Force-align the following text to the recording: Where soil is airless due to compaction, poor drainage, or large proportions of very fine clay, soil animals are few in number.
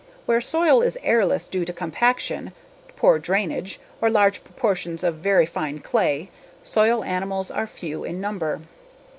Where 0.25 0.41
soil 0.41 0.81
is 0.81 0.97
airless 1.03 1.43
due 1.45 1.63
to 1.63 1.71
compaction, 1.71 2.53
poor 2.95 3.19
drainage, 3.19 3.79
or 4.01 4.09
large 4.09 4.43
proportions 4.43 5.03
of 5.03 5.13
very 5.17 5.45
fine 5.45 5.77
clay, 5.77 6.31
soil 6.63 7.03
animals 7.03 7.51
are 7.51 7.67
few 7.67 8.03
in 8.03 8.19
number. 8.19 8.61